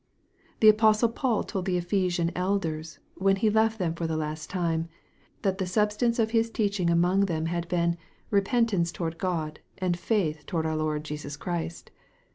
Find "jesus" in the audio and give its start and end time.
11.03-11.37